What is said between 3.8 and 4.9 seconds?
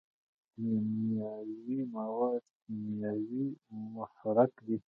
محرک دی.